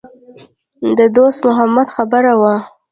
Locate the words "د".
0.97-0.99